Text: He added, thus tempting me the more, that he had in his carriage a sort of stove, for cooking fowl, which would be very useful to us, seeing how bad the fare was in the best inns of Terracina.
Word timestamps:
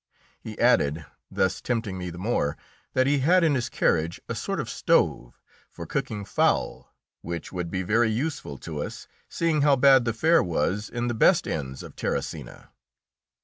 He 0.39 0.57
added, 0.57 1.05
thus 1.29 1.61
tempting 1.61 1.95
me 1.95 2.09
the 2.09 2.17
more, 2.17 2.57
that 2.93 3.05
he 3.05 3.19
had 3.19 3.43
in 3.43 3.53
his 3.53 3.69
carriage 3.69 4.19
a 4.27 4.33
sort 4.33 4.59
of 4.59 4.67
stove, 4.67 5.39
for 5.69 5.85
cooking 5.85 6.25
fowl, 6.25 6.91
which 7.21 7.51
would 7.51 7.69
be 7.69 7.83
very 7.83 8.09
useful 8.09 8.57
to 8.65 8.81
us, 8.81 9.07
seeing 9.29 9.61
how 9.61 9.75
bad 9.75 10.05
the 10.05 10.13
fare 10.13 10.41
was 10.41 10.89
in 10.89 11.07
the 11.07 11.13
best 11.13 11.45
inns 11.45 11.83
of 11.83 11.95
Terracina. 11.95 12.69